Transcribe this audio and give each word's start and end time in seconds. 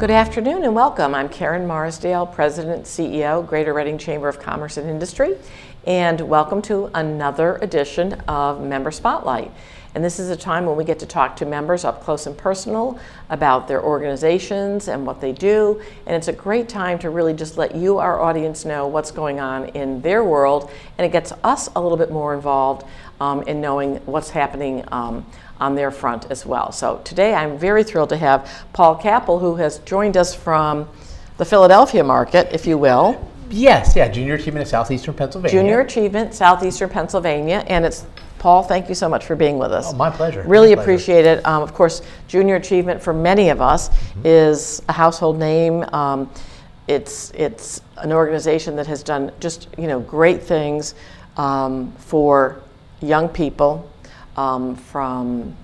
Good 0.00 0.10
afternoon 0.10 0.64
and 0.64 0.74
welcome. 0.74 1.14
I'm 1.14 1.28
Karen 1.28 1.66
Marsdale, 1.66 2.24
President 2.26 2.84
CEO, 2.86 3.46
Greater 3.46 3.74
Reading 3.74 3.98
Chamber 3.98 4.30
of 4.30 4.40
Commerce 4.40 4.78
and 4.78 4.88
Industry, 4.88 5.36
and 5.86 6.18
welcome 6.22 6.62
to 6.62 6.90
another 6.94 7.56
edition 7.56 8.14
of 8.26 8.62
Member 8.62 8.90
Spotlight. 8.92 9.52
And 9.94 10.04
this 10.04 10.20
is 10.20 10.30
a 10.30 10.36
time 10.36 10.66
when 10.66 10.76
we 10.76 10.84
get 10.84 11.00
to 11.00 11.06
talk 11.06 11.34
to 11.36 11.46
members 11.46 11.84
up 11.84 12.02
close 12.02 12.26
and 12.26 12.38
personal 12.38 12.98
about 13.28 13.66
their 13.66 13.82
organizations 13.82 14.86
and 14.86 15.04
what 15.04 15.20
they 15.20 15.32
do. 15.32 15.82
And 16.06 16.14
it's 16.14 16.28
a 16.28 16.32
great 16.32 16.68
time 16.68 16.98
to 17.00 17.10
really 17.10 17.34
just 17.34 17.58
let 17.58 17.74
you, 17.74 17.98
our 17.98 18.20
audience, 18.20 18.64
know 18.64 18.86
what's 18.86 19.10
going 19.10 19.40
on 19.40 19.70
in 19.70 20.00
their 20.00 20.22
world. 20.22 20.70
And 20.96 21.04
it 21.04 21.10
gets 21.10 21.32
us 21.42 21.68
a 21.74 21.80
little 21.80 21.98
bit 21.98 22.12
more 22.12 22.34
involved 22.34 22.86
um, 23.20 23.42
in 23.42 23.60
knowing 23.60 23.96
what's 24.06 24.30
happening 24.30 24.84
um, 24.92 25.26
on 25.58 25.74
their 25.74 25.90
front 25.90 26.30
as 26.30 26.46
well. 26.46 26.70
So 26.72 27.00
today 27.04 27.34
I'm 27.34 27.58
very 27.58 27.82
thrilled 27.82 28.10
to 28.10 28.16
have 28.16 28.64
Paul 28.72 28.94
Capel, 28.94 29.40
who 29.40 29.56
has 29.56 29.78
joined 29.80 30.16
us 30.16 30.34
from 30.34 30.88
the 31.36 31.44
Philadelphia 31.44 32.04
market, 32.04 32.48
if 32.52 32.66
you 32.66 32.78
will. 32.78 33.28
Yes, 33.50 33.96
yeah, 33.96 34.06
Junior 34.06 34.34
Achievement 34.34 34.62
of 34.62 34.68
Southeastern 34.68 35.14
Pennsylvania. 35.14 35.60
Junior 35.60 35.80
Achievement, 35.80 36.34
Southeastern 36.34 36.88
Pennsylvania, 36.88 37.64
and 37.66 37.84
it's 37.84 38.06
Paul, 38.40 38.62
thank 38.62 38.88
you 38.88 38.94
so 38.94 39.06
much 39.06 39.26
for 39.26 39.36
being 39.36 39.58
with 39.58 39.70
us. 39.70 39.92
Oh, 39.92 39.96
my 39.96 40.08
pleasure. 40.08 40.42
Really 40.46 40.70
my 40.70 40.76
pleasure. 40.76 40.80
appreciate 40.80 41.26
it. 41.26 41.46
Um, 41.46 41.62
of 41.62 41.74
course, 41.74 42.00
Junior 42.26 42.56
Achievement 42.56 43.02
for 43.02 43.12
many 43.12 43.50
of 43.50 43.60
us 43.60 43.90
mm-hmm. 43.90 44.22
is 44.24 44.82
a 44.88 44.94
household 44.94 45.38
name. 45.38 45.84
Um, 45.92 46.30
it's 46.88 47.30
it's 47.32 47.82
an 47.98 48.12
organization 48.12 48.76
that 48.76 48.86
has 48.86 49.02
done 49.02 49.30
just 49.40 49.68
you 49.76 49.86
know 49.86 50.00
great 50.00 50.42
things 50.42 50.94
um, 51.36 51.92
for 51.98 52.62
young 53.02 53.28
people 53.28 53.90
um, 54.38 54.74
from 54.74 55.54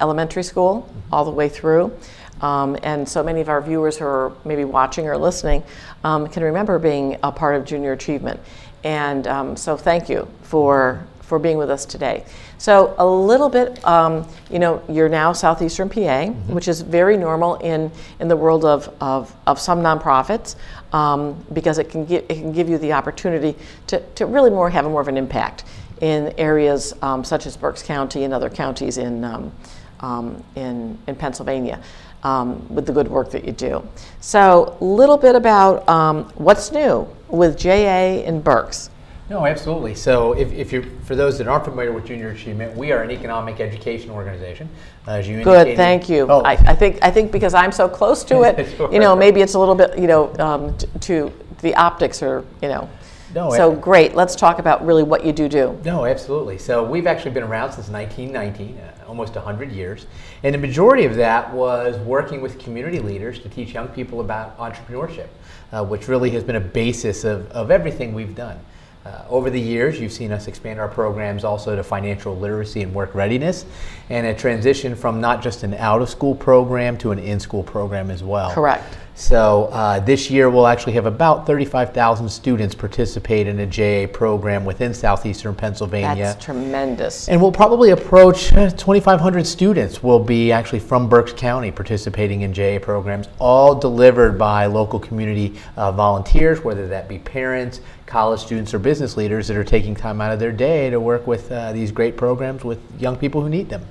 elementary 0.00 0.44
school 0.44 0.88
mm-hmm. 0.88 1.14
all 1.14 1.26
the 1.26 1.30
way 1.30 1.50
through. 1.50 1.94
Um, 2.40 2.78
and 2.82 3.06
so 3.06 3.22
many 3.22 3.42
of 3.42 3.50
our 3.50 3.60
viewers 3.60 3.98
who 3.98 4.06
are 4.06 4.32
maybe 4.46 4.64
watching 4.64 5.08
or 5.08 5.18
listening 5.18 5.62
um, 6.04 6.26
can 6.26 6.42
remember 6.42 6.78
being 6.78 7.18
a 7.22 7.30
part 7.30 7.54
of 7.54 7.66
Junior 7.66 7.92
Achievement. 7.92 8.40
And 8.82 9.26
um, 9.26 9.56
so 9.56 9.76
thank 9.76 10.08
you 10.08 10.26
for 10.42 11.06
for 11.26 11.38
being 11.38 11.58
with 11.58 11.70
us 11.70 11.84
today. 11.84 12.24
So 12.58 12.94
a 12.98 13.06
little 13.06 13.48
bit, 13.48 13.84
um, 13.84 14.26
you 14.50 14.58
know, 14.58 14.82
you're 14.88 15.08
now 15.08 15.32
Southeastern 15.32 15.88
PA, 15.88 16.00
mm-hmm. 16.00 16.54
which 16.54 16.68
is 16.68 16.80
very 16.80 17.16
normal 17.16 17.56
in, 17.56 17.90
in 18.20 18.28
the 18.28 18.36
world 18.36 18.64
of, 18.64 18.94
of, 19.00 19.34
of 19.46 19.58
some 19.60 19.80
nonprofits 19.80 20.56
um, 20.92 21.44
because 21.52 21.78
it 21.78 21.90
can, 21.90 22.04
give, 22.04 22.24
it 22.28 22.34
can 22.34 22.52
give 22.52 22.68
you 22.68 22.78
the 22.78 22.92
opportunity 22.92 23.56
to, 23.88 24.00
to 24.14 24.26
really 24.26 24.50
more 24.50 24.70
have 24.70 24.84
more 24.84 25.00
of 25.00 25.08
an 25.08 25.16
impact 25.16 25.64
in 26.00 26.32
areas 26.38 26.94
um, 27.02 27.24
such 27.24 27.46
as 27.46 27.56
Berks 27.56 27.82
County 27.82 28.24
and 28.24 28.32
other 28.32 28.50
counties 28.50 28.98
in, 28.98 29.24
um, 29.24 29.52
um, 30.00 30.44
in, 30.54 30.98
in 31.06 31.16
Pennsylvania. 31.16 31.82
Um, 32.22 32.66
with 32.74 32.86
the 32.86 32.92
good 32.92 33.06
work 33.06 33.30
that 33.32 33.44
you 33.44 33.52
do. 33.52 33.86
So, 34.20 34.76
a 34.80 34.84
little 34.84 35.18
bit 35.18 35.36
about 35.36 35.86
what's 36.36 36.72
new 36.72 37.06
with 37.28 37.56
JA 37.56 38.24
and 38.24 38.42
Berks. 38.42 38.90
No, 39.28 39.44
absolutely. 39.44 39.96
So, 39.96 40.34
if, 40.34 40.52
if 40.52 40.70
you're 40.70 40.84
for 41.02 41.16
those 41.16 41.38
that 41.38 41.48
aren't 41.48 41.64
familiar 41.64 41.92
with 41.92 42.06
Junior 42.06 42.28
Achievement, 42.28 42.76
we 42.76 42.92
are 42.92 43.02
an 43.02 43.10
economic 43.10 43.60
education 43.60 44.10
organization. 44.10 44.68
Uh, 45.06 45.12
as 45.12 45.28
you 45.28 45.42
Good, 45.42 45.68
indicated. 45.68 45.76
thank 45.76 46.08
you. 46.08 46.26
Oh. 46.30 46.42
I, 46.42 46.52
I, 46.52 46.74
think 46.74 46.98
I 47.02 47.10
think 47.10 47.32
because 47.32 47.52
I'm 47.52 47.72
so 47.72 47.88
close 47.88 48.22
to 48.24 48.42
it, 48.42 48.68
sure. 48.76 48.92
you 48.92 49.00
know, 49.00 49.16
maybe 49.16 49.40
it's 49.40 49.54
a 49.54 49.58
little 49.58 49.74
bit, 49.74 49.98
you 49.98 50.06
know, 50.06 50.32
um, 50.38 50.78
to, 50.78 50.86
to 51.00 51.32
the 51.60 51.74
optics 51.74 52.22
are, 52.22 52.44
you 52.62 52.68
know. 52.68 52.88
No, 53.34 53.50
so 53.50 53.72
great. 53.72 54.14
Let's 54.14 54.36
talk 54.36 54.60
about 54.60 54.86
really 54.86 55.02
what 55.02 55.24
you 55.24 55.32
do 55.32 55.48
do. 55.48 55.78
No, 55.84 56.06
absolutely. 56.06 56.56
So 56.56 56.82
we've 56.82 57.06
actually 57.06 57.32
been 57.32 57.42
around 57.42 57.72
since 57.72 57.88
1919, 57.88 58.78
uh, 58.78 59.08
almost 59.08 59.34
100 59.34 59.72
years, 59.72 60.06
and 60.42 60.54
the 60.54 60.58
majority 60.58 61.04
of 61.04 61.16
that 61.16 61.52
was 61.52 61.98
working 61.98 62.40
with 62.40 62.58
community 62.58 63.00
leaders 63.00 63.40
to 63.40 63.48
teach 63.48 63.74
young 63.74 63.88
people 63.88 64.20
about 64.20 64.56
entrepreneurship, 64.58 65.26
uh, 65.72 65.84
which 65.84 66.08
really 66.08 66.30
has 66.30 66.44
been 66.44 66.56
a 66.56 66.60
basis 66.60 67.24
of, 67.24 67.50
of 67.50 67.70
everything 67.70 68.14
we've 68.14 68.34
done. 68.34 68.58
Uh, 69.06 69.24
over 69.28 69.50
the 69.50 69.60
years, 69.60 70.00
you've 70.00 70.12
seen 70.12 70.32
us 70.32 70.48
expand 70.48 70.80
our 70.80 70.88
programs 70.88 71.44
also 71.44 71.76
to 71.76 71.82
financial 71.84 72.36
literacy 72.36 72.82
and 72.82 72.92
work 72.92 73.14
readiness, 73.14 73.64
and 74.10 74.26
a 74.26 74.34
transition 74.34 74.96
from 74.96 75.20
not 75.20 75.40
just 75.40 75.62
an 75.62 75.74
out 75.74 76.02
of 76.02 76.08
school 76.08 76.34
program 76.34 76.98
to 76.98 77.12
an 77.12 77.18
in 77.20 77.38
school 77.38 77.62
program 77.62 78.10
as 78.10 78.24
well. 78.24 78.50
Correct. 78.50 78.96
So 79.16 79.64
uh, 79.72 79.98
this 80.00 80.30
year 80.30 80.50
we'll 80.50 80.66
actually 80.66 80.92
have 80.92 81.06
about 81.06 81.46
35,000 81.46 82.28
students 82.28 82.74
participate 82.74 83.46
in 83.46 83.58
a 83.60 83.66
JA 83.66 84.12
program 84.12 84.66
within 84.66 84.92
southeastern 84.92 85.54
Pennsylvania. 85.54 86.24
That's 86.24 86.44
tremendous. 86.44 87.26
And 87.30 87.40
we'll 87.40 87.50
probably 87.50 87.90
approach 87.90 88.52
uh, 88.52 88.68
2,500 88.68 89.46
students 89.46 90.02
will 90.02 90.20
be 90.20 90.52
actually 90.52 90.80
from 90.80 91.08
Berks 91.08 91.32
County 91.32 91.72
participating 91.72 92.42
in 92.42 92.52
JA 92.52 92.78
programs, 92.78 93.28
all 93.38 93.74
delivered 93.74 94.38
by 94.38 94.66
local 94.66 95.00
community 95.00 95.58
uh, 95.78 95.90
volunteers, 95.92 96.62
whether 96.62 96.86
that 96.86 97.08
be 97.08 97.18
parents, 97.18 97.80
college 98.04 98.40
students, 98.40 98.74
or 98.74 98.78
business 98.78 99.16
leaders 99.16 99.48
that 99.48 99.56
are 99.56 99.64
taking 99.64 99.94
time 99.94 100.20
out 100.20 100.30
of 100.30 100.38
their 100.38 100.52
day 100.52 100.90
to 100.90 101.00
work 101.00 101.26
with 101.26 101.50
uh, 101.50 101.72
these 101.72 101.90
great 101.90 102.18
programs 102.18 102.64
with 102.64 102.78
young 103.00 103.16
people 103.16 103.40
who 103.40 103.48
need 103.48 103.70
them. 103.70 103.82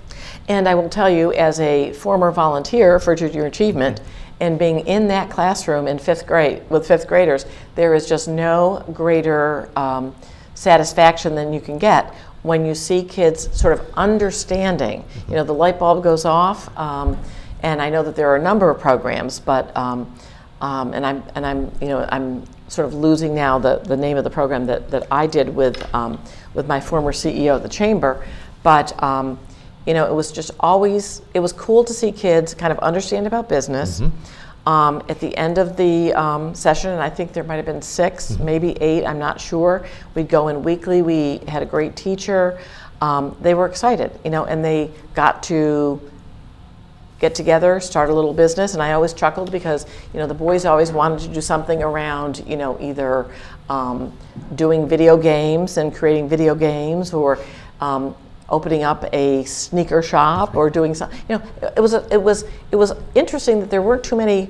And 0.48 0.68
I 0.68 0.76
will 0.76 0.90
tell 0.90 1.10
you, 1.10 1.34
as 1.34 1.60
a 1.60 1.94
former 1.94 2.32
volunteer 2.32 3.00
for 3.00 3.16
Junior 3.16 3.46
Achievement, 3.46 4.02
and 4.40 4.60
being 4.60 4.80
in 4.82 5.08
that 5.08 5.30
classroom 5.30 5.88
in 5.88 5.98
fifth 5.98 6.28
grade 6.28 6.62
with 6.70 6.88
fifth 6.88 7.08
graders, 7.08 7.46
there 7.76 7.94
is 7.94 8.08
just 8.08 8.28
no 8.28 8.84
greater 8.94 9.70
um, 9.78 10.14
satisfaction 10.56 11.36
than 11.36 11.54
you 11.54 11.62
can 11.62 11.78
get 11.78 12.14
when 12.44 12.66
you 12.66 12.76
see 12.76 13.04
kids 13.04 13.50
sort 13.58 13.74
of 13.74 13.94
understanding. 13.96 15.04
You 15.28 15.36
know, 15.36 15.44
the 15.44 15.54
light 15.54 15.80
bulb 15.80 16.04
goes 16.04 16.26
off, 16.26 16.76
um, 16.78 17.18
and 17.64 17.82
I 17.82 17.90
know 17.90 18.04
that 18.04 18.16
there 18.16 18.30
are 18.30 18.36
a 18.36 18.42
number 18.42 18.70
of 18.70 18.80
programs, 18.80 19.40
but 19.40 19.76
um, 19.76 20.14
um 20.62 20.94
and 20.94 21.06
I'm 21.06 21.24
and 21.36 21.46
I'm 21.46 21.72
you 21.82 21.90
know 21.90 22.08
I'm 22.10 22.46
sort 22.68 22.88
of 22.88 22.94
losing 22.94 23.36
now 23.36 23.60
the, 23.60 23.78
the 23.80 23.98
name 23.98 24.18
of 24.18 24.24
the 24.24 24.30
program 24.30 24.66
that, 24.66 24.90
that 24.90 25.08
I 25.12 25.28
did 25.28 25.50
with 25.50 25.94
um, 25.94 26.22
with 26.54 26.68
my 26.68 26.80
former 26.80 27.12
CEO 27.12 27.56
of 27.56 27.64
the 27.64 27.70
chamber, 27.70 28.26
but 28.64 29.02
um, 29.02 29.40
you 29.86 29.94
know, 29.94 30.06
it 30.06 30.14
was 30.14 30.32
just 30.32 30.52
always, 30.60 31.22
it 31.34 31.40
was 31.40 31.54
cool 31.54 31.84
to 31.84 31.94
see 31.94 32.12
kids 32.12 32.54
kind 32.54 32.72
of 32.72 32.80
understand 32.80 33.28
about 33.28 33.48
business. 33.50 34.02
Mm-hmm. 34.02 34.68
Um, 34.68 35.04
at 35.10 35.20
the 35.20 35.36
end 35.38 35.60
of 35.60 35.78
the 35.78 36.12
um, 36.14 36.56
session, 36.56 36.90
and 36.90 37.00
I 37.00 37.10
think 37.10 37.34
there 37.34 37.44
might 37.44 37.58
have 37.58 37.68
been 37.68 37.84
6 37.84 38.32
mm-hmm. 38.32 38.46
maybe 38.46 38.72
eight, 38.82 39.06
I'm 39.06 39.20
not 39.20 39.40
sure. 39.40 39.86
We'd 40.16 40.28
go 40.28 40.48
in 40.48 40.64
weekly. 40.64 41.04
We 41.04 41.38
had 41.48 41.62
a 41.62 41.68
great 41.68 41.96
teacher. 41.96 42.60
Um, 43.00 43.38
they 43.42 43.54
were 43.54 43.68
excited, 43.68 44.12
you 44.24 44.32
know, 44.32 44.46
and 44.46 44.66
they 44.66 44.90
got 45.14 45.44
to 45.44 46.02
get 47.20 47.36
together, 47.36 47.80
start 47.80 48.10
a 48.10 48.14
little 48.14 48.34
business. 48.34 48.74
And 48.74 48.82
I 48.82 48.94
always 48.94 49.14
chuckled 49.14 49.52
because, 49.52 49.86
you 50.14 50.20
know, 50.20 50.28
the 50.28 50.34
boys 50.34 50.66
always 50.66 50.92
wanted 50.92 51.20
to 51.20 51.28
do 51.28 51.42
something 51.42 51.84
around, 51.84 52.44
you 52.48 52.58
know, 52.58 52.78
either 52.82 53.28
um, 53.70 54.12
doing 54.56 54.88
video 54.88 55.16
games 55.18 55.78
and 55.78 55.94
creating 55.94 56.28
video 56.28 56.56
games 56.56 57.14
or 57.14 57.40
um, 57.82 58.16
opening 58.50 58.84
up 58.84 59.06
a 59.14 59.44
sneaker 59.46 60.02
shop 60.02 60.56
or 60.56 60.70
doing 60.70 60.94
something. 60.94 61.20
You 61.30 61.38
know, 61.38 61.72
it 61.76 61.80
was 61.80 61.94
a, 61.94 62.08
it 62.12 62.22
was 62.22 62.46
it 62.72 62.76
was 62.76 62.94
interesting 63.16 63.60
that 63.60 63.70
there 63.70 63.82
weren't 63.82 64.04
too 64.04 64.16
many 64.16 64.50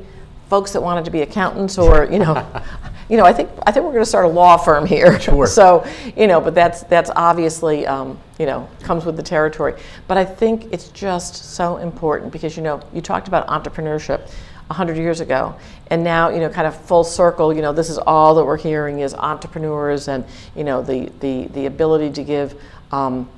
folks 0.49 0.73
that 0.73 0.81
wanted 0.81 1.05
to 1.05 1.11
be 1.11 1.21
accountants 1.21 1.77
or 1.77 2.05
you 2.05 2.19
know. 2.19 2.45
you 3.09 3.17
know, 3.17 3.23
I 3.23 3.33
think 3.33 3.49
I 3.65 3.71
think 3.71 3.85
we're 3.85 3.91
going 3.91 4.03
to 4.03 4.09
start 4.09 4.25
a 4.25 4.29
law 4.29 4.57
firm 4.57 4.85
here. 4.85 5.19
Sure. 5.25 5.47
so, 5.47 5.87
you 6.15 6.27
know, 6.27 6.39
but 6.41 6.53
that's 6.53 6.83
that's 6.83 7.09
obviously 7.15 7.87
um, 7.87 8.19
you 8.37 8.45
know 8.45 8.67
comes 8.81 9.05
with 9.05 9.15
the 9.15 9.23
territory. 9.23 9.79
But 10.07 10.17
I 10.17 10.25
think 10.25 10.71
it's 10.73 10.89
just 10.89 11.35
so 11.35 11.77
important 11.77 12.31
because 12.31 12.57
you 12.57 12.63
know 12.63 12.81
you 12.93 13.01
talked 13.01 13.27
about 13.27 13.47
entrepreneurship. 13.47 14.29
100 14.67 14.97
years 14.97 15.19
ago 15.19 15.53
and 15.91 16.03
now 16.03 16.29
you 16.29 16.39
know 16.39 16.49
kind 16.49 16.65
of 16.65 16.75
full 16.75 17.03
circle 17.03 17.53
you 17.53 17.61
know 17.61 17.71
this 17.71 17.87
is 17.87 17.99
all 17.99 18.33
that 18.33 18.43
we're 18.43 18.57
hearing 18.57 19.01
is 19.01 19.13
entrepreneurs 19.13 20.07
and 20.07 20.25
you 20.55 20.63
know 20.63 20.81
the 20.81 21.07
the 21.19 21.45
the 21.49 21.67
ability 21.67 22.09
to 22.09 22.23
give 22.23 22.59
um, 22.91 23.29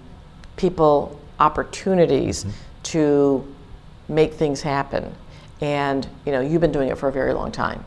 people 0.57 1.19
opportunities 1.39 2.43
mm-hmm. 2.43 2.51
to 2.83 3.55
make 4.09 4.33
things 4.33 4.61
happen. 4.61 5.13
And 5.61 6.07
you 6.25 6.31
know, 6.31 6.41
you've 6.41 6.61
been 6.61 6.71
doing 6.71 6.89
it 6.89 6.97
for 6.97 7.09
a 7.09 7.11
very 7.11 7.33
long 7.33 7.51
time. 7.51 7.83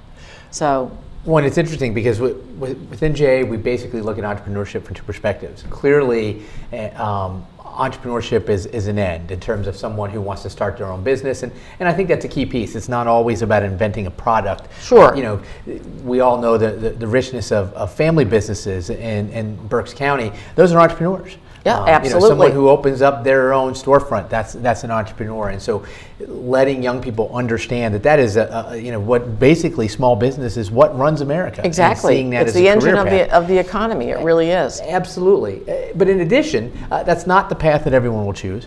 So 0.50 0.96
one, 1.24 1.44
it's 1.44 1.58
interesting 1.58 1.92
because 1.92 2.18
within 2.18 3.14
JA, 3.14 3.42
we 3.42 3.58
basically 3.58 4.00
look 4.00 4.18
at 4.18 4.24
entrepreneurship 4.24 4.84
from 4.84 4.94
two 4.94 5.02
perspectives. 5.02 5.64
Clearly, 5.68 6.42
eh, 6.72 6.88
um, 6.94 7.46
entrepreneurship 7.58 8.48
is, 8.48 8.66
is 8.66 8.86
an 8.86 8.98
end 8.98 9.30
in 9.30 9.38
terms 9.38 9.66
of 9.66 9.76
someone 9.76 10.08
who 10.08 10.20
wants 10.20 10.42
to 10.42 10.50
start 10.50 10.78
their 10.78 10.86
own 10.86 11.04
business. 11.04 11.42
And, 11.42 11.52
and 11.78 11.88
I 11.88 11.92
think 11.92 12.08
that's 12.08 12.24
a 12.24 12.28
key 12.28 12.46
piece. 12.46 12.74
It's 12.74 12.88
not 12.88 13.06
always 13.06 13.42
about 13.42 13.62
inventing 13.62 14.06
a 14.06 14.10
product. 14.10 14.68
Sure. 14.82 15.14
You 15.14 15.22
know, 15.22 15.42
we 16.04 16.20
all 16.20 16.40
know 16.40 16.56
the, 16.56 16.70
the, 16.70 16.90
the 16.90 17.06
richness 17.06 17.52
of, 17.52 17.72
of 17.74 17.92
family 17.92 18.24
businesses 18.24 18.88
in, 18.88 19.30
in 19.30 19.56
Berks 19.68 19.92
County. 19.92 20.32
Those 20.56 20.72
are 20.72 20.80
entrepreneurs. 20.80 21.36
Yeah, 21.64 21.78
um, 21.78 21.88
absolutely. 21.88 22.08
You 22.08 22.20
know, 22.20 22.28
someone 22.28 22.52
who 22.52 22.68
opens 22.68 23.02
up 23.02 23.22
their 23.22 23.52
own 23.52 23.74
storefront, 23.74 24.30
that's 24.30 24.54
that's 24.54 24.82
an 24.84 24.90
entrepreneur. 24.90 25.50
And 25.50 25.60
so 25.60 25.84
letting 26.18 26.82
young 26.82 27.02
people 27.02 27.30
understand 27.34 27.94
that 27.94 28.02
that 28.04 28.18
is 28.18 28.36
a, 28.36 28.68
a 28.70 28.76
you 28.76 28.90
know 28.92 29.00
what 29.00 29.38
basically 29.38 29.88
small 29.88 30.16
business 30.16 30.56
is 30.56 30.70
what 30.70 30.96
runs 30.96 31.20
America. 31.20 31.60
Exactly. 31.64 32.20
it's 32.32 32.52
the 32.52 32.68
engine 32.68 32.96
of 32.96 33.06
the 33.06 33.30
of 33.34 33.46
the 33.46 33.58
economy. 33.58 34.10
It 34.10 34.20
really 34.20 34.50
is. 34.50 34.80
Absolutely. 34.80 35.60
Uh, 35.70 35.92
but 35.94 36.08
in 36.08 36.20
addition, 36.20 36.72
uh, 36.90 37.02
that's 37.02 37.26
not 37.26 37.48
the 37.48 37.54
path 37.56 37.84
that 37.84 37.92
everyone 37.92 38.24
will 38.24 38.32
choose. 38.32 38.66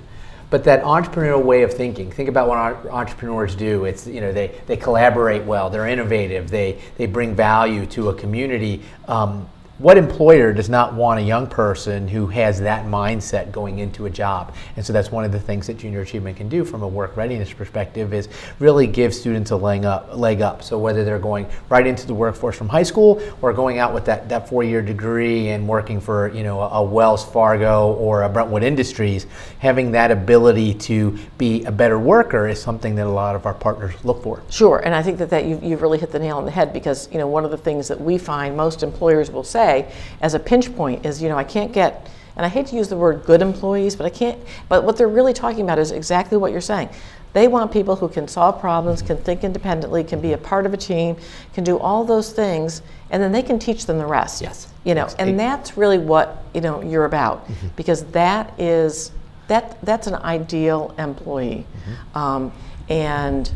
but 0.54 0.64
that 0.66 0.84
entrepreneurial 0.84 1.44
way 1.44 1.64
of 1.64 1.74
thinking. 1.74 2.12
Think 2.12 2.30
about 2.30 2.48
what 2.48 2.60
entrepreneurs 2.92 3.56
do. 3.56 3.86
It's 3.86 4.06
you 4.06 4.22
know 4.22 4.32
they 4.32 4.52
they 4.68 4.78
collaborate 4.78 5.44
well. 5.46 5.72
They're 5.72 5.88
innovative. 5.88 6.52
They 6.52 6.78
they 6.96 7.08
bring 7.08 7.34
value 7.34 7.88
to 7.88 8.10
a 8.10 8.14
community. 8.14 8.84
Um, 9.08 9.50
what 9.84 9.98
employer 9.98 10.54
does 10.54 10.70
not 10.70 10.94
want 10.94 11.20
a 11.20 11.24
young 11.24 11.46
person 11.46 12.08
who 12.08 12.26
has 12.28 12.58
that 12.62 12.86
mindset 12.86 13.52
going 13.52 13.80
into 13.80 14.06
a 14.06 14.10
job? 14.10 14.56
And 14.78 14.86
so 14.86 14.94
that's 14.94 15.12
one 15.12 15.26
of 15.26 15.34
the 15.34 15.40
things 15.42 15.68
that 15.68 15.78
Junior 15.78 16.00
Achievement 16.00 16.38
can 16.38 16.48
do 16.48 16.64
from 16.64 16.84
a 16.84 16.88
work 16.88 17.18
readiness 17.18 17.52
perspective 17.52 18.14
is 18.14 18.30
really 18.60 18.88
give 18.88 19.14
students 19.14 19.52
a 19.52 19.58
leg 19.58 19.84
up. 19.84 20.16
Leg 20.16 20.40
up. 20.40 20.64
So 20.64 20.80
whether 20.80 21.04
they're 21.04 21.20
going 21.20 21.48
right 21.68 21.86
into 21.86 22.08
the 22.08 22.14
workforce 22.14 22.56
from 22.56 22.70
high 22.70 22.84
school 22.84 23.22
or 23.42 23.52
going 23.52 23.78
out 23.78 23.94
with 23.94 24.06
that, 24.06 24.30
that 24.30 24.48
four-year 24.48 24.82
degree 24.82 25.50
and 25.50 25.68
working 25.68 26.00
for 26.00 26.30
you 26.30 26.44
know 26.44 26.62
a 26.62 26.82
Wells 26.82 27.26
Fargo 27.26 27.92
or 27.96 28.24
a 28.24 28.30
Brentwood 28.30 28.64
Industries, 28.64 29.28
having 29.60 29.92
that 29.92 30.12
ability 30.12 30.76
to 30.76 31.20
be 31.38 31.66
a 31.66 31.72
better 31.74 32.00
worker 32.00 32.48
is 32.48 32.62
something 32.62 32.96
that 32.96 33.06
a 33.06 33.10
lot 33.10 33.36
of 33.36 33.46
our 33.46 33.54
partners 33.54 33.94
look 34.06 34.24
for. 34.24 34.42
Sure, 34.50 34.80
and 34.80 34.96
I 34.96 35.04
think 35.04 35.18
that, 35.18 35.30
that 35.32 35.44
you've, 35.44 35.62
you've 35.62 35.82
really 35.82 35.98
hit 35.98 36.14
the 36.14 36.20
nail 36.20 36.38
on 36.38 36.46
the 36.46 36.52
head 36.52 36.72
because 36.72 37.12
you 37.12 37.18
know 37.18 37.28
one 37.28 37.44
of 37.44 37.52
the 37.52 37.58
things 37.58 37.90
that 37.90 38.00
we 38.00 38.18
find 38.18 38.56
most 38.56 38.82
employers 38.82 39.30
will 39.30 39.44
say 39.44 39.73
say 39.74 39.92
as 40.22 40.34
a 40.34 40.40
pinch 40.40 40.76
point 40.76 41.06
is, 41.06 41.22
you 41.22 41.30
know, 41.30 41.38
I 41.38 41.44
can't 41.44 41.72
get, 41.72 42.10
and 42.36 42.46
I 42.46 42.50
hate 42.50 42.68
to 42.68 42.76
use 42.76 42.88
the 42.88 42.98
word 42.98 43.24
good 43.26 43.42
employees, 43.42 43.96
but 43.96 44.06
I 44.06 44.10
can't, 44.10 44.40
but 44.70 44.84
what 44.84 44.98
they're 44.98 45.08
really 45.08 45.34
talking 45.34 45.62
about 45.62 45.80
is 45.80 45.92
exactly 45.92 46.38
what 46.38 46.52
you're 46.52 46.62
saying. 46.62 46.90
They 47.34 47.48
want 47.48 47.72
people 47.72 47.96
who 47.96 48.08
can 48.08 48.28
solve 48.28 48.62
problems, 48.62 49.02
can 49.02 49.18
think 49.18 49.44
independently, 49.44 50.04
can 50.04 50.22
be 50.22 50.34
a 50.34 50.38
part 50.38 50.68
of 50.68 50.74
a 50.74 50.78
team, 50.78 51.18
can 51.54 51.64
do 51.64 51.80
all 51.80 52.04
those 52.06 52.32
things, 52.32 52.84
and 53.10 53.24
then 53.24 53.32
they 53.32 53.42
can 53.42 53.58
teach 53.58 53.88
them 53.88 53.98
the 53.98 54.06
rest. 54.06 54.42
Yes. 54.42 54.72
You 54.84 54.94
know, 54.94 55.08
and 55.18 55.40
that's 55.40 55.76
really 55.76 55.98
what 55.98 56.44
you 56.54 56.62
know 56.62 56.84
you're 56.84 57.06
about, 57.06 57.48
mm-hmm. 57.48 57.70
because 57.76 58.04
that 58.12 58.54
is 58.60 59.12
that 59.48 59.82
that's 59.82 60.06
an 60.08 60.16
ideal 60.16 60.94
employee, 61.00 61.66
mm-hmm. 61.66 62.18
um, 62.18 62.52
and 62.90 63.50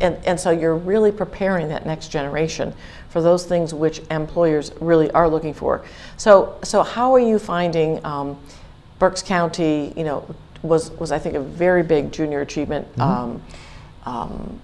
and, 0.00 0.16
and 0.24 0.40
so 0.40 0.50
you're 0.50 0.76
really 0.76 1.12
preparing 1.12 1.68
that 1.68 1.86
next 1.86 2.08
generation 2.08 2.72
for 3.14 3.22
those 3.22 3.46
things 3.46 3.72
which 3.72 4.02
employers 4.10 4.72
really 4.80 5.08
are 5.12 5.28
looking 5.28 5.54
for. 5.54 5.84
So, 6.16 6.58
so 6.64 6.82
how 6.82 7.14
are 7.14 7.20
you 7.20 7.38
finding 7.38 8.04
um, 8.04 8.36
Berks 8.98 9.22
County, 9.22 9.92
you 9.96 10.02
know, 10.02 10.34
was, 10.62 10.90
was 10.90 11.12
I 11.12 11.20
think 11.20 11.36
a 11.36 11.40
very 11.40 11.84
big 11.84 12.10
junior 12.10 12.40
achievement 12.40 12.90
mm-hmm. 12.96 13.02
um, 13.02 13.42
um, 14.04 14.60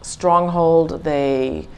stronghold. 0.00 1.04
They, 1.04 1.68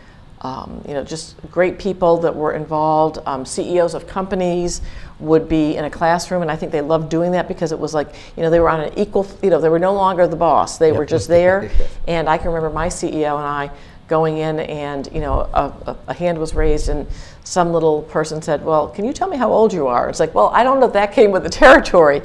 um, 0.43 0.81
you 0.87 0.95
know, 0.95 1.03
just 1.03 1.35
great 1.51 1.77
people 1.77 2.19
that 2.19 2.37
were 2.37 2.53
involved. 2.53 3.19
Um, 3.27 3.45
CEOs 3.45 3.95
of 3.95 4.07
companies 4.07 4.83
would 5.19 5.49
be 5.49 5.75
in 5.75 5.87
a 5.87 5.91
classroom, 5.91 6.43
and 6.43 6.53
I 6.53 6.55
think 6.55 6.71
they 6.71 6.83
loved 6.83 7.09
doing 7.09 7.33
that 7.33 7.49
because 7.49 7.73
it 7.73 7.81
was 7.81 7.95
like, 7.95 8.15
you 8.37 8.45
know, 8.45 8.51
they 8.51 8.61
were 8.61 8.69
on 8.69 8.81
an 8.81 8.97
equal, 8.97 9.27
you 9.43 9.51
know, 9.51 9.61
they 9.61 9.71
were 9.71 9.81
no 9.81 9.93
longer 9.93 10.29
the 10.29 10.37
boss. 10.37 10.79
They 10.79 10.91
yep. 10.91 10.99
were 10.99 11.07
just 11.07 11.27
there. 11.27 11.69
and 12.07 12.29
I 12.29 12.39
can 12.39 12.47
remember 12.53 12.71
my 12.71 12.87
CEO 12.87 13.35
and 13.39 13.45
I 13.45 13.73
going 14.09 14.39
in, 14.39 14.61
and 14.61 15.09
you 15.13 15.21
know, 15.21 15.41
a, 15.53 15.97
a, 16.09 16.15
hand 16.15 16.39
was 16.39 16.55
raised, 16.55 16.89
and 16.89 17.07
some 17.45 17.73
little 17.73 18.03
person 18.03 18.41
said, 18.41 18.65
"Well, 18.65 18.89
can 18.89 19.05
you 19.05 19.13
tell 19.13 19.29
me 19.29 19.37
how 19.37 19.53
old 19.53 19.73
you 19.73 19.87
are?" 19.87 20.09
It's 20.09 20.21
like, 20.21 20.35
well, 20.35 20.51
I 20.55 20.63
don't 20.63 20.81
know 20.81 20.87
if 20.87 20.93
that 20.93 21.13
came 21.13 21.31
with 21.33 21.43
the 21.43 21.51
territory, 21.65 22.23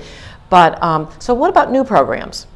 but 0.49 0.81
um, 0.83 1.09
so 1.19 1.33
what 1.33 1.49
about 1.49 1.71
new 1.71 1.83
programs? 1.83 2.47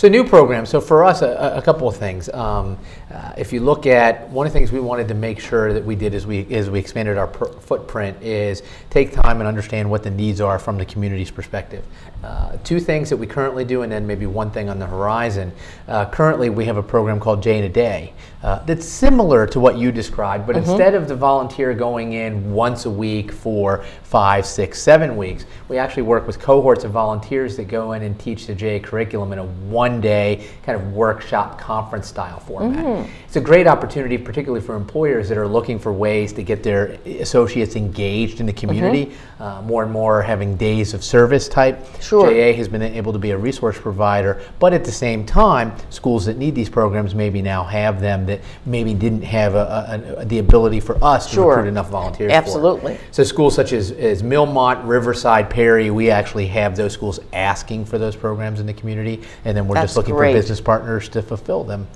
So 0.00 0.08
new 0.08 0.24
programs. 0.24 0.70
So 0.70 0.80
for 0.80 1.04
us, 1.04 1.20
a, 1.20 1.52
a 1.56 1.60
couple 1.60 1.86
of 1.86 1.94
things. 1.94 2.30
Um, 2.30 2.78
uh, 3.12 3.34
if 3.36 3.52
you 3.52 3.60
look 3.60 3.84
at 3.84 4.30
one 4.30 4.46
of 4.46 4.52
the 4.54 4.58
things 4.58 4.72
we 4.72 4.80
wanted 4.80 5.08
to 5.08 5.14
make 5.14 5.38
sure 5.38 5.74
that 5.74 5.84
we 5.84 5.94
did 5.94 6.14
as 6.14 6.26
we 6.26 6.46
as 6.54 6.70
we 6.70 6.78
expanded 6.78 7.18
our 7.18 7.26
per- 7.26 7.52
footprint 7.52 8.16
is 8.22 8.62
take 8.88 9.12
time 9.12 9.40
and 9.40 9.46
understand 9.46 9.90
what 9.90 10.02
the 10.02 10.10
needs 10.10 10.40
are 10.40 10.58
from 10.58 10.78
the 10.78 10.86
community's 10.86 11.30
perspective. 11.30 11.84
Uh, 12.24 12.56
two 12.64 12.80
things 12.80 13.10
that 13.10 13.16
we 13.18 13.26
currently 13.26 13.62
do, 13.62 13.82
and 13.82 13.92
then 13.92 14.06
maybe 14.06 14.24
one 14.24 14.50
thing 14.50 14.70
on 14.70 14.78
the 14.78 14.86
horizon. 14.86 15.52
Uh, 15.86 16.06
currently, 16.06 16.48
we 16.48 16.64
have 16.64 16.78
a 16.78 16.82
program 16.82 17.20
called 17.20 17.46
in 17.46 17.64
a 17.64 17.68
Day 17.68 18.14
uh, 18.42 18.58
that's 18.64 18.86
similar 18.86 19.46
to 19.46 19.60
what 19.60 19.76
you 19.76 19.92
described, 19.92 20.46
but 20.46 20.56
mm-hmm. 20.56 20.70
instead 20.70 20.94
of 20.94 21.08
the 21.08 21.16
volunteer 21.16 21.74
going 21.74 22.12
in 22.12 22.52
once 22.52 22.86
a 22.86 22.90
week 22.90 23.32
for 23.32 23.84
five, 24.02 24.46
six, 24.46 24.80
seven 24.80 25.16
weeks, 25.16 25.44
we 25.68 25.76
actually 25.76 26.02
work 26.02 26.26
with 26.26 26.38
cohorts 26.38 26.84
of 26.84 26.90
volunteers 26.90 27.56
that 27.56 27.68
go 27.68 27.92
in 27.92 28.02
and 28.02 28.18
teach 28.18 28.46
the 28.46 28.54
JA 28.54 28.78
curriculum 28.78 29.32
in 29.32 29.38
a 29.38 29.44
one 29.44 29.89
day 29.98 30.46
kind 30.62 30.78
of 30.78 30.92
workshop 30.92 31.58
conference 31.58 32.06
style 32.06 32.40
format. 32.40 32.84
Mm-hmm. 32.84 33.10
It's 33.24 33.36
a 33.36 33.40
great 33.40 33.66
opportunity, 33.66 34.18
particularly 34.18 34.62
for 34.62 34.76
employers 34.76 35.30
that 35.30 35.38
are 35.38 35.48
looking 35.48 35.78
for 35.78 35.90
ways 35.90 36.34
to 36.34 36.42
get 36.42 36.62
their 36.62 36.98
associates 37.06 37.76
engaged 37.76 38.40
in 38.40 38.46
the 38.46 38.52
community. 38.52 39.06
Mm-hmm. 39.06 39.30
Uh, 39.40 39.62
more 39.62 39.82
and 39.82 39.90
more 39.90 40.20
having 40.20 40.54
days 40.54 40.92
of 40.92 41.02
service 41.02 41.48
type. 41.48 41.78
Sure. 41.98 42.28
JA 42.28 42.54
has 42.54 42.68
been 42.68 42.82
able 42.82 43.10
to 43.10 43.18
be 43.18 43.30
a 43.30 43.38
resource 43.38 43.80
provider, 43.80 44.42
but 44.58 44.74
at 44.74 44.84
the 44.84 44.92
same 44.92 45.24
time, 45.24 45.72
schools 45.88 46.26
that 46.26 46.36
need 46.36 46.54
these 46.54 46.68
programs 46.68 47.14
maybe 47.14 47.40
now 47.40 47.64
have 47.64 48.02
them 48.02 48.26
that 48.26 48.42
maybe 48.66 48.92
didn't 48.92 49.22
have 49.22 49.54
a, 49.54 50.12
a, 50.18 50.20
a, 50.20 50.24
the 50.26 50.40
ability 50.40 50.78
for 50.78 51.02
us 51.02 51.26
to 51.28 51.36
sure. 51.36 51.56
recruit 51.56 51.68
enough 51.68 51.88
volunteers. 51.88 52.30
Absolutely. 52.30 52.98
So 53.12 53.24
schools 53.24 53.54
such 53.54 53.72
as, 53.72 53.92
as 53.92 54.22
Millmont, 54.22 54.86
Riverside, 54.86 55.48
Perry, 55.48 55.90
we 55.90 56.10
actually 56.10 56.46
have 56.48 56.76
those 56.76 56.92
schools 56.92 57.18
asking 57.32 57.86
for 57.86 57.96
those 57.96 58.16
programs 58.16 58.60
in 58.60 58.66
the 58.66 58.74
community, 58.74 59.22
and 59.46 59.56
then 59.56 59.66
we're 59.66 59.76
just 59.84 59.96
looking 59.96 60.14
great. 60.14 60.32
for 60.32 60.38
business 60.38 60.60
partners 60.60 61.08
to 61.10 61.22
fulfill 61.22 61.64
them. 61.64 61.86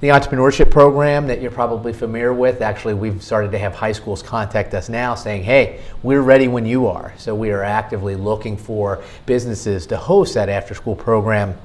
The 0.00 0.08
entrepreneurship 0.08 0.68
program 0.68 1.28
that 1.28 1.40
you're 1.40 1.52
probably 1.52 1.92
familiar 1.92 2.32
with, 2.32 2.60
actually, 2.60 2.94
we've 2.94 3.22
started 3.22 3.52
to 3.52 3.58
have 3.58 3.72
high 3.72 3.92
schools 3.92 4.20
contact 4.20 4.74
us 4.74 4.88
now 4.88 5.14
saying, 5.14 5.44
hey, 5.44 5.80
we're 6.02 6.22
ready 6.22 6.48
when 6.48 6.66
you 6.66 6.88
are. 6.88 7.14
So 7.18 7.36
we 7.36 7.52
are 7.52 7.62
actively 7.62 8.16
looking 8.16 8.56
for 8.56 9.00
businesses 9.26 9.86
to 9.86 9.96
host 9.96 10.34
that 10.34 10.48
after 10.48 10.74
school 10.74 10.96
program 10.96 11.56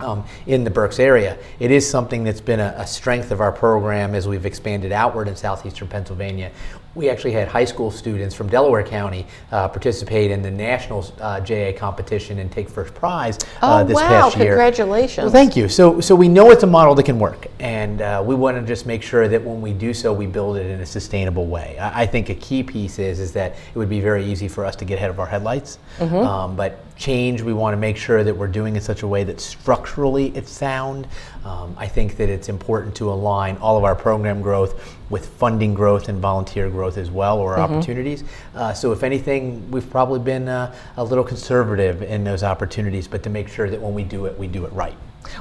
um, 0.00 0.24
in 0.46 0.64
the 0.64 0.70
Berks 0.70 0.98
area. 0.98 1.38
It 1.58 1.70
is 1.70 1.88
something 1.88 2.24
that's 2.24 2.40
been 2.40 2.60
a, 2.60 2.74
a, 2.76 2.86
strength 2.86 3.30
of 3.30 3.40
our 3.40 3.52
program 3.52 4.14
as 4.14 4.28
we've 4.28 4.44
expanded 4.44 4.92
outward 4.92 5.28
in 5.28 5.36
southeastern 5.36 5.88
Pennsylvania 5.88 6.50
we 6.94 7.08
actually 7.08 7.32
had 7.32 7.48
high 7.48 7.64
school 7.64 7.90
students 7.90 8.34
from 8.34 8.48
Delaware 8.48 8.82
County 8.82 9.26
uh, 9.50 9.68
participate 9.68 10.30
in 10.30 10.42
the 10.42 10.50
national 10.50 11.10
uh, 11.20 11.40
JA 11.40 11.72
competition 11.76 12.38
and 12.38 12.52
take 12.52 12.68
first 12.68 12.94
prize 12.94 13.38
uh, 13.62 13.82
oh, 13.82 13.84
this 13.84 13.94
wow. 13.94 14.08
past 14.08 14.36
year. 14.36 14.48
Congratulations! 14.48 15.24
Well, 15.24 15.32
thank 15.32 15.56
you. 15.56 15.68
So, 15.68 16.00
so 16.00 16.14
we 16.14 16.28
know 16.28 16.50
it's 16.50 16.62
a 16.62 16.66
model 16.66 16.94
that 16.94 17.04
can 17.04 17.18
work, 17.18 17.46
and 17.60 18.00
uh, 18.02 18.22
we 18.24 18.34
want 18.34 18.58
to 18.58 18.62
just 18.62 18.86
make 18.86 19.02
sure 19.02 19.28
that 19.28 19.42
when 19.42 19.60
we 19.60 19.72
do 19.72 19.94
so, 19.94 20.12
we 20.12 20.26
build 20.26 20.56
it 20.56 20.66
in 20.66 20.80
a 20.80 20.86
sustainable 20.86 21.46
way. 21.46 21.78
I, 21.78 22.02
I, 22.02 22.06
think 22.06 22.28
a 22.28 22.34
key 22.34 22.62
piece 22.62 22.98
is 22.98 23.20
is 23.20 23.32
that 23.32 23.52
it 23.52 23.78
would 23.78 23.88
be 23.88 24.00
very 24.00 24.24
easy 24.24 24.48
for 24.48 24.64
us 24.64 24.76
to 24.76 24.84
get 24.84 24.96
ahead 24.96 25.10
of 25.10 25.18
our 25.18 25.26
headlights, 25.26 25.78
mm-hmm. 25.98 26.16
um, 26.16 26.56
but 26.56 26.84
change 27.02 27.42
we 27.42 27.52
want 27.52 27.72
to 27.72 27.76
make 27.76 27.96
sure 27.96 28.22
that 28.22 28.36
we're 28.36 28.46
doing 28.46 28.76
in 28.76 28.80
such 28.80 29.02
a 29.02 29.08
way 29.08 29.24
that 29.24 29.40
structurally 29.40 30.28
it's 30.36 30.52
sound. 30.52 31.08
Um, 31.44 31.74
I 31.76 31.88
think 31.88 32.16
that 32.16 32.28
it's 32.28 32.48
important 32.48 32.94
to 32.96 33.10
align 33.10 33.56
all 33.56 33.76
of 33.76 33.82
our 33.82 33.96
program 33.96 34.40
growth 34.40 34.96
with 35.10 35.26
funding 35.26 35.74
growth 35.74 36.08
and 36.08 36.20
volunteer 36.20 36.70
growth 36.70 36.96
as 36.96 37.10
well, 37.10 37.40
or 37.40 37.56
mm-hmm. 37.56 37.74
opportunities. 37.74 38.22
Uh, 38.54 38.72
so, 38.72 38.92
if 38.92 39.02
anything, 39.02 39.68
we've 39.72 39.90
probably 39.90 40.20
been 40.20 40.48
uh, 40.48 40.72
a 40.96 41.02
little 41.02 41.24
conservative 41.24 42.02
in 42.02 42.22
those 42.22 42.44
opportunities, 42.44 43.08
but 43.08 43.24
to 43.24 43.30
make 43.30 43.48
sure 43.48 43.68
that 43.68 43.80
when 43.80 43.94
we 43.94 44.04
do 44.04 44.26
it, 44.26 44.38
we 44.38 44.46
do 44.46 44.64
it 44.64 44.72
right. 44.72 44.94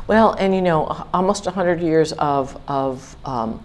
Well, 0.07 0.33
and 0.39 0.55
you 0.55 0.63
know, 0.63 1.07
almost 1.13 1.45
100 1.45 1.79
years 1.79 2.11
of, 2.13 2.59
of 2.67 3.15
um, 3.23 3.63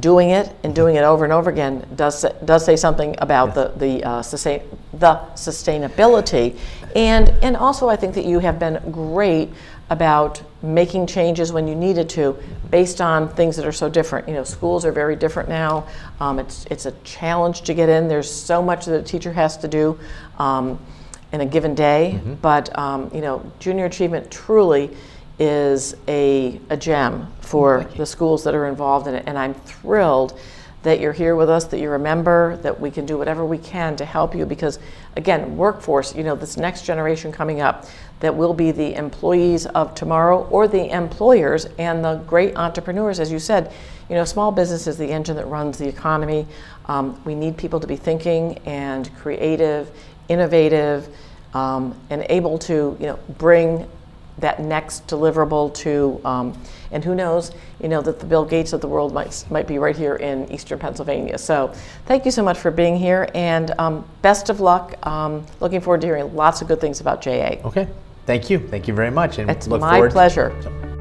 doing 0.00 0.30
it 0.30 0.54
and 0.64 0.74
doing 0.74 0.96
it 0.96 1.02
over 1.02 1.24
and 1.24 1.32
over 1.32 1.50
again 1.50 1.86
does 1.94 2.24
does 2.44 2.64
say 2.64 2.76
something 2.76 3.14
about 3.18 3.48
yes. 3.48 3.54
the 3.54 3.78
the 3.78 4.04
uh, 4.04 4.22
sustain 4.22 4.62
the 4.92 5.14
sustainability, 5.34 6.56
and 6.94 7.28
and 7.42 7.56
also 7.56 7.88
I 7.88 7.96
think 7.96 8.14
that 8.14 8.24
you 8.24 8.38
have 8.38 8.58
been 8.58 8.80
great 8.90 9.50
about 9.90 10.42
making 10.62 11.06
changes 11.06 11.52
when 11.52 11.68
you 11.68 11.74
needed 11.74 12.08
to 12.08 12.36
based 12.70 13.00
on 13.00 13.28
things 13.28 13.56
that 13.56 13.66
are 13.66 13.72
so 13.72 13.88
different. 13.88 14.26
You 14.28 14.34
know, 14.34 14.44
schools 14.44 14.84
are 14.84 14.92
very 14.92 15.14
different 15.16 15.48
now. 15.48 15.86
Um, 16.20 16.38
it's, 16.38 16.66
it's 16.70 16.86
a 16.86 16.92
challenge 17.04 17.62
to 17.62 17.74
get 17.74 17.88
in. 17.88 18.08
There's 18.08 18.30
so 18.30 18.62
much 18.62 18.86
that 18.86 18.98
a 18.98 19.02
teacher 19.02 19.32
has 19.32 19.56
to 19.58 19.68
do 19.68 19.98
um, 20.38 20.78
in 21.32 21.40
a 21.42 21.46
given 21.46 21.74
day. 21.74 22.14
Mm-hmm. 22.16 22.34
But, 22.34 22.76
um, 22.78 23.10
you 23.14 23.20
know, 23.20 23.50
junior 23.58 23.84
achievement 23.84 24.30
truly 24.30 24.90
is 25.38 25.96
a, 26.08 26.60
a 26.70 26.76
gem 26.76 27.30
for 27.40 27.84
the 27.96 28.06
schools 28.06 28.44
that 28.44 28.54
are 28.54 28.66
involved 28.66 29.06
in 29.06 29.14
it. 29.14 29.24
And 29.26 29.38
I'm 29.38 29.52
thrilled 29.52 30.38
that 30.84 31.00
you're 31.00 31.12
here 31.12 31.34
with 31.34 31.50
us, 31.50 31.64
that 31.64 31.80
you're 31.80 31.94
a 31.94 31.98
member, 31.98 32.58
that 32.58 32.78
we 32.78 32.90
can 32.90 33.04
do 33.04 33.18
whatever 33.18 33.44
we 33.44 33.58
can 33.58 33.96
to 33.96 34.04
help 34.04 34.34
you 34.34 34.46
because, 34.46 34.78
again, 35.16 35.56
workforce, 35.56 36.14
you 36.14 36.22
know, 36.22 36.36
this 36.36 36.56
next 36.56 36.84
generation 36.84 37.32
coming 37.32 37.60
up 37.60 37.86
that 38.20 38.36
will 38.36 38.54
be 38.54 38.70
the 38.70 38.94
employees 38.94 39.66
of 39.66 39.94
tomorrow 39.94 40.46
or 40.48 40.68
the 40.68 40.90
employers 40.90 41.66
and 41.78 42.04
the 42.04 42.16
great 42.26 42.56
entrepreneurs, 42.56 43.18
as 43.18 43.32
you 43.32 43.38
said. 43.38 43.72
You 44.10 44.14
know, 44.14 44.24
small 44.24 44.52
business 44.52 44.86
is 44.86 44.98
the 44.98 45.10
engine 45.10 45.36
that 45.36 45.46
runs 45.46 45.78
the 45.78 45.88
economy. 45.88 46.46
Um, 46.86 47.20
we 47.24 47.34
need 47.34 47.56
people 47.56 47.80
to 47.80 47.86
be 47.86 47.96
thinking 47.96 48.58
and 48.66 49.12
creative, 49.16 49.90
innovative, 50.28 51.08
um, 51.54 51.98
and 52.10 52.26
able 52.28 52.58
to, 52.58 52.96
you 53.00 53.06
know, 53.06 53.18
bring 53.38 53.88
that 54.38 54.60
next 54.60 55.06
deliverable 55.06 55.72
to, 55.74 56.20
um, 56.24 56.60
and 56.90 57.04
who 57.04 57.14
knows, 57.14 57.52
you 57.80 57.88
know, 57.88 58.02
that 58.02 58.20
the 58.20 58.26
Bill 58.26 58.44
Gates 58.44 58.72
of 58.72 58.80
the 58.80 58.88
world 58.88 59.12
might, 59.12 59.44
might 59.50 59.66
be 59.66 59.78
right 59.78 59.96
here 59.96 60.16
in 60.16 60.50
Eastern 60.50 60.78
Pennsylvania. 60.78 61.38
So 61.38 61.72
thank 62.06 62.24
you 62.24 62.30
so 62.30 62.42
much 62.42 62.58
for 62.58 62.70
being 62.70 62.96
here 62.96 63.28
and 63.34 63.72
um, 63.78 64.04
best 64.22 64.50
of 64.50 64.60
luck. 64.60 64.94
Um, 65.06 65.46
looking 65.60 65.80
forward 65.80 66.00
to 66.00 66.06
hearing 66.06 66.34
lots 66.34 66.62
of 66.62 66.68
good 66.68 66.80
things 66.80 67.00
about 67.00 67.22
JA. 67.22 67.58
Okay. 67.64 67.88
Thank 68.26 68.48
you. 68.50 68.58
Thank 68.58 68.88
you 68.88 68.94
very 68.94 69.10
much. 69.10 69.38
And 69.38 69.50
It's 69.50 69.66
look 69.66 69.80
my 69.80 69.94
forward 69.96 70.12
pleasure. 70.12 70.50
To, 70.62 70.93